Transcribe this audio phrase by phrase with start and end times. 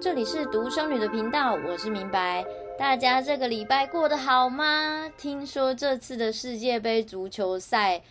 [0.00, 2.44] 这里是独生女的频道，我是明白。
[2.78, 5.10] 大家这个礼拜过得好吗？
[5.16, 8.02] 听说这次的世界杯足球赛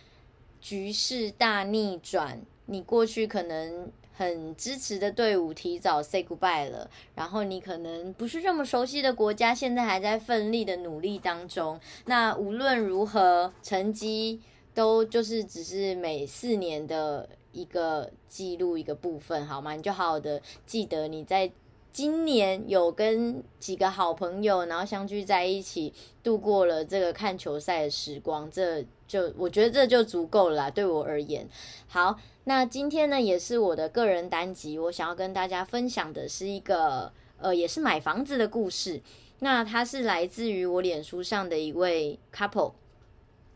[0.60, 11.78] 局势大逆转，你过去可能很支持的队伍提早 say goodbye 了，然后你可能不是这么熟悉的国家，现在还在奋力的努力当中。
[12.06, 14.40] 那无论如何，成绩
[14.74, 19.72] 都就是只是每四年的一个记录一个部分，好吗？
[19.72, 21.50] 你就好好的记得你在。
[21.94, 25.94] 今年有跟几个好朋友，然后相聚在一起，
[26.24, 31.48] 度过了这个看球赛的时光，这就我觉得这就足够了，对我而言。
[31.86, 39.00] 好，那今天呢，也是我的个人单集，我想要跟大家分享的是一个，呃，也是买房子的故事。
[39.38, 42.72] 那它是来自于我脸书上的一位 couple。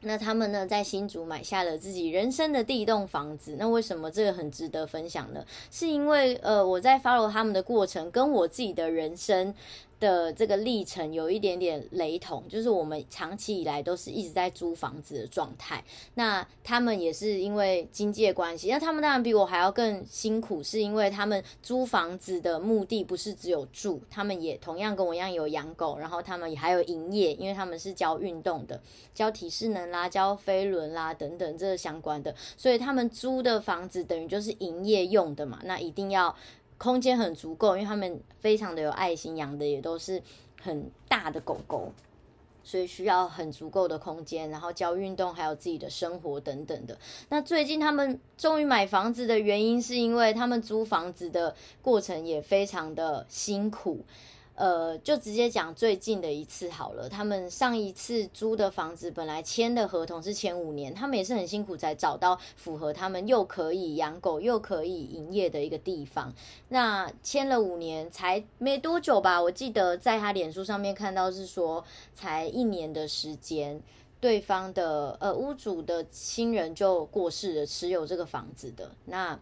[0.01, 3.57] 那他们呢，在新竹买下了自己人生的第一栋房子。
[3.59, 5.45] 那为什么这个很值得分享呢？
[5.71, 9.52] 是因为呃，我在 follow 他们的过程，跟我自己的人生。
[10.01, 15.82] 的这个历程有一点点雷同，就是我们长期以来都是一直在租房子的状态。
[16.15, 28.80] 那他们也是因为经济关系，那他们当然比我还要更辛苦，是因为他们租房子的目的不是只有住，他们也同样跟我一样有养狗，然后他们也还有营业，因为他们是教运动的，
[29.15, 36.35] 教体适能啦，教飞轮啦等等这相关的，所以他们租的房子等于就是营业用的嘛，那一定要。
[36.79, 40.23] 空间很足够，因为他们非常的有爱心，养的也都是
[40.62, 41.93] 很大的狗狗，
[42.62, 46.96] 所以需要很足够的空间，然后教运动，还有自己的生活等等的。
[47.29, 54.04] 那最近他们终于买房子的原因，是因为他们租房子的过程也非常的辛苦。
[54.59, 57.09] 呃，就直接讲最近的一次好了。
[57.09, 66.34] 他们上一次租的房子本来签的合同是签五年，他们也是很辛苦才找到符合他们又可以养狗又可以营业的一个地方。
[66.70, 73.81] 那签了五年才没多久吧，我记得在他脸书上面看到是说才一年的时间，
[74.21, 79.38] 对方的呃屋主的亲人就过世了，持有这个房子的那。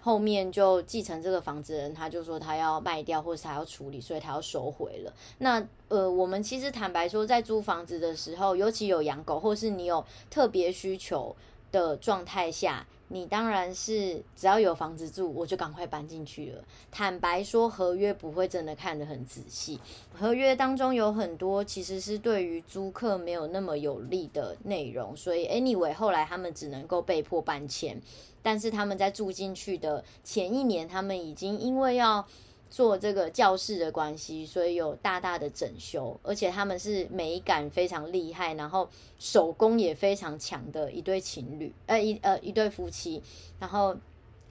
[0.00, 5.12] 后面就继承这个房子的人，他就说他要卖掉，或是他要处理，所以他要收回了。
[5.38, 11.34] 那呃，我们其实坦白说，在租房子的时候，尤其有养狗，或是你有特别需求
[11.72, 12.86] 的状态下。
[13.08, 16.64] 你当然是只要有房子住，我就赶快搬进去了。
[16.90, 19.78] 坦白说，合约不会真的看得很仔细，
[20.12, 28.00] 合约当中有很多其实是对于租客没有那么有利的内容，所以 anyway 后来他们只能够被迫搬迁。
[28.42, 32.26] 但是他们在住进去的前一年，他们已经因为要。
[32.68, 38.88] 做这个教室的关系，所以有大大的整修，而且他们是美感非常厉害，然后
[39.18, 43.22] 手工也非常强的一对情侣，呃一呃一对夫妻，
[43.58, 43.96] 然后。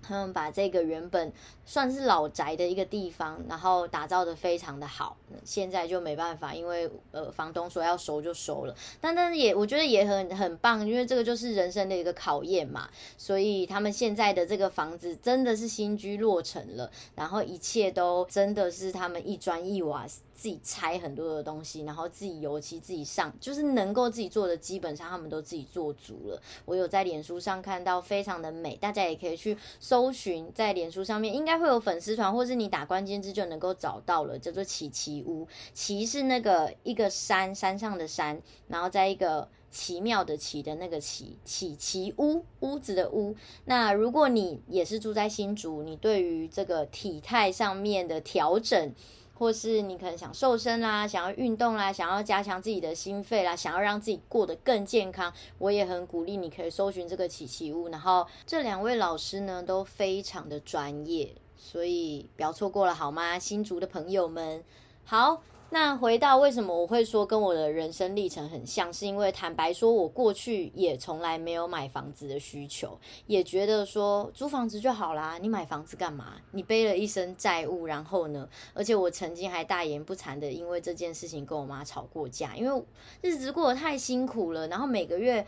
[0.07, 1.31] 他们把这个原本
[1.65, 5.17] 算是老宅的一个地方，然后打造的非常的好。
[5.43, 8.75] 现在就没办法，因为呃房东说要收就收了。
[9.01, 12.89] 但但是也我觉得也很很棒，因为这个就是人生的一个考验嘛。
[13.17, 20.05] 所以他们现在的这个房子真的是新居落成了，然后一切都真的是他们一砖一瓦。
[20.35, 26.41] 自己拆很多的东西，然后自己油漆自己上，就是能够自己做的，基本上他们都自己做足了。
[26.65, 35.47] 我有在脸书上看到，非常的美，大家也可以去搜寻，在脸书上面应该会有粉丝团，或是你打关键字就能够找到了，叫做奇奇屋。
[35.73, 43.35] 奇是那个一个山，山上的山，然后在一个奇妙的奇的那个奇，奇奇屋，屋子的屋。
[43.63, 48.93] 那如果你也是住在新竹，你对于这个体态上面的调整，
[49.37, 57.89] 或是你可能想瘦身啦，想要运动啦，想要加强自己的心肺啦，想要让自己过得更健康，我也很鼓励你可以搜寻这个奇奇物。
[57.89, 63.37] 然后这两位老师呢都非常的专业，所以不要错过了好吗？
[63.37, 64.63] 新竹的朋友们，
[65.03, 65.41] 好。
[65.75, 76.35] 那回到为什么我会说跟我的人生历程很像，是因为坦白说，我过去也从来没有买房子的需求，也觉得说租房子就好啦，你买房子干嘛？
[76.51, 78.47] 你背了一身债务，然后呢？
[78.73, 82.81] 而且我曾经还大言不惭的因为这件事情跟我妈吵过架，因为
[83.19, 85.45] 日子过得太辛苦了，然后每个月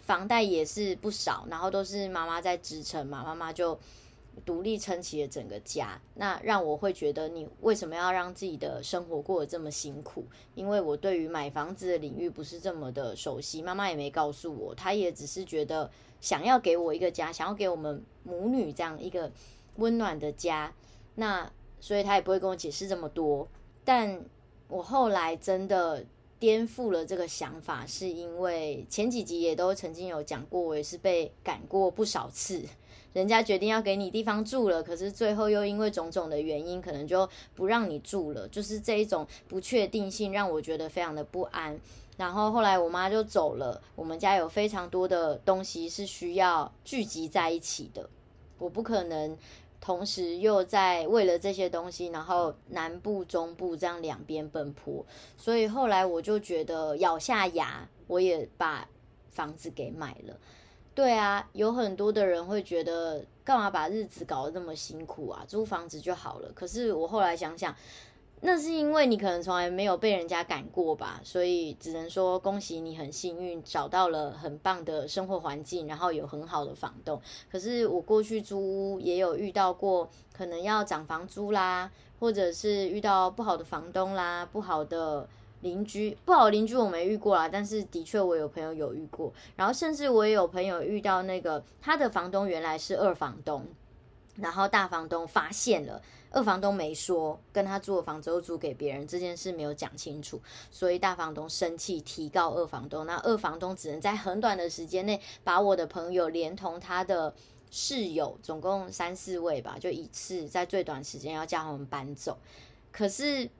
[0.00, 3.78] 房贷也是不少，然后都是妈妈在支撑嘛，妈妈就。
[4.44, 10.24] 独立撑起了整个家，那让我会觉得你为什么要让自己的生活过得这么辛苦？
[10.54, 15.90] 因为我对于买房子的领域不是这么的熟悉，妈妈也没告诉我，她也只是觉得
[16.20, 19.30] 想要给我一个家，想要给我们母女这样一个
[19.76, 20.72] 温暖的家，
[21.14, 21.50] 那
[21.80, 23.48] 所以她也不会跟我解释这么多。
[23.84, 24.22] 但
[24.68, 26.04] 我后来真的
[26.38, 32.62] 颠覆了这个想法，是因为前几集也都曾经有讲过，我也是被赶过不少次。
[33.12, 38.46] 人家决定要给你地方住了，可是最后又因为种种的原因，可能就不让你住了。
[38.48, 41.80] 就是这一种不确定性，让我觉得非常的不安。
[42.16, 48.08] 然后后来我妈就走了，我们家有非常多的东西是需要聚集在一起的，
[48.58, 49.36] 我不可能。
[49.80, 55.04] 同时又在为了这些东西，然后南部、中部这样两边奔波，
[55.36, 58.88] 所以后来我就觉得咬下牙，我也把
[59.30, 60.36] 房子给买了。
[60.94, 65.44] 对啊，有很多的人会觉得，干嘛把日子搞得那么辛苦啊？
[65.46, 66.50] 租房子就好了。
[66.54, 67.74] 可是我后来想想。
[68.40, 77.20] 那是因为你可能从来没有被人家赶过吧，所以只能说恭喜你很幸运找到了很棒的生活环境，然后有很好的房东。
[77.50, 81.90] 可是我过去租屋也有遇到过，可能要涨房租啦，
[82.20, 85.28] 或者是遇到不好的房东啦，不好的
[85.62, 93.66] 邻居，不好邻居我没遇过啦，但是的确我有朋友有遇过，然后甚至我也有朋友遇到那个他的房东原来是二房东。
[94.40, 96.00] 然后大房东发现了，
[96.30, 100.40] 二房东没说跟他租的房子又租给别人，这件事没有讲清楚，
[100.70, 103.04] 所以大房东生气提告二房东。
[103.04, 107.34] 那二房东只能在很短的时间内把我的朋友连同他的
[107.70, 112.38] 室友，总共三四位吧，就一次在最短时间要叫他们搬走。
[112.92, 113.50] 可是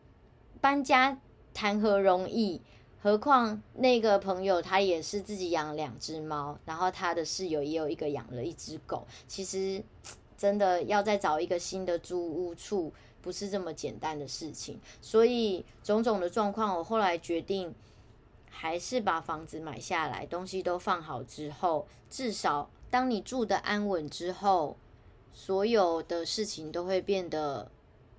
[0.60, 1.18] 搬家
[1.52, 2.62] 谈何容易？
[3.00, 9.82] 何况那个朋友他也是自己养两只猫，然后他的室友也有一个养了一只狗，其实。
[10.38, 14.80] 真的要再找一个新的租屋处，不是这么简单的事情。
[15.02, 17.74] 所以种种的状况，我后来决定
[18.48, 24.76] 还是把房子买下来，东西都放好之后，至少当你住的安稳之后，
[25.32, 27.70] 所有的事情都会变得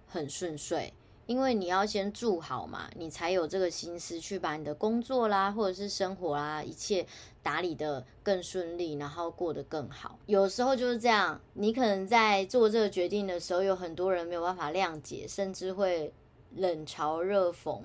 [0.05, 0.93] 很顺遂。
[1.29, 7.05] 因为你要先住好嘛，你才有这个心思去把你的工作啦，或者是生活啦，一切
[7.43, 10.17] 打理得更顺利，然后过得更好。
[10.25, 16.11] 有时候就是这样，你可能在做这个决定的时候，有很多人没有办法谅解，甚至会
[16.55, 17.79] 冷嘲热讽，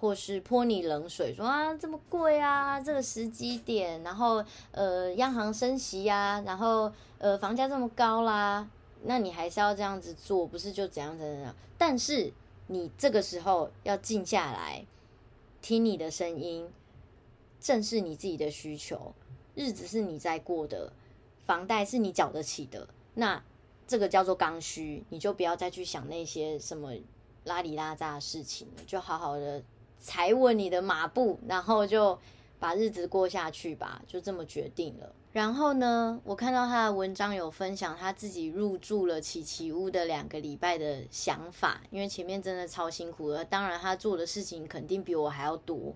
[0.00, 8.66] 或是泼你冷水，说啊这么贵啊，这个时机点，然后呃央行升息呀，然后呃房价这么高啦，
[9.02, 11.54] 那你还是要这样子做，不是就怎样怎样？
[11.76, 12.32] 但是。
[12.68, 14.84] 你这个时候要静下来，
[15.62, 16.68] 听你的声音，
[17.60, 19.14] 正视你自己的需求。
[19.54, 20.92] 日子是你在过的，
[21.44, 23.42] 房贷是你缴得起的，那
[23.86, 26.92] 这个叫做刚需，你就不要再去想那些什么
[27.44, 29.62] 拉里拉杂的事情，就好好的
[29.98, 32.18] 踩稳你的马步，然后就
[32.58, 35.14] 把日子过下去吧，就这么决定了。
[35.36, 45.94] 然后呢，我看到他的文章有分享他自己入住了琪琪屋的两个礼拜的想法，因为前面真的超辛苦的，当然他做的事情肯定比我还要多。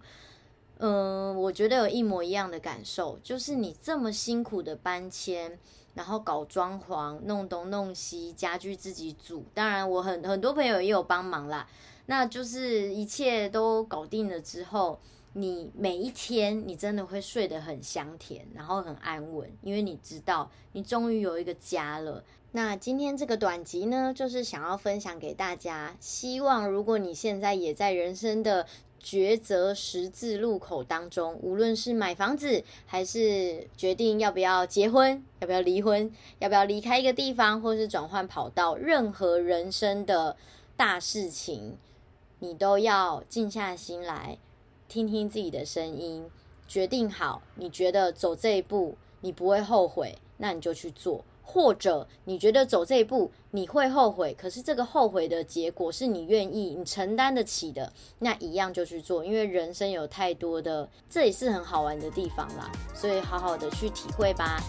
[0.76, 5.58] 嗯，我觉得有一模一样的感受，就是你这么辛苦的搬迁，
[5.94, 11.66] 然后搞装潢、弄东弄西，家具自己组，当然我很很多朋友也有帮忙啦，
[12.04, 15.00] 那就是一切都搞定了之后。
[15.32, 22.24] 你每一天，你真的会睡得很香甜，然后很安稳，因为你知道你终于有一个家了。
[22.52, 28.66] 那今天这个短集呢，就是想要分享给大家，希望如果你现在也在人生的
[29.00, 40.36] 抉择十字路口当中，无论是买房子，还是决定要不要结婚，要不要离婚，要不要离开一个地方，或是转换跑道，任何人生的
[40.76, 41.78] 大事情，
[42.40, 44.38] 你都要静下心来。
[44.90, 46.28] 听听自己的声音，
[46.66, 59.24] 决定好，你觉得走这一步你不会后悔，那你就去做；或者你觉得走这一步你会后悔，可是这个后悔的结果是你愿意、你承担得起的，那一样就去做。
[59.24, 64.60] 因为人生有太多的，这也是很好玩的地方啦，所以好好的去体会吧。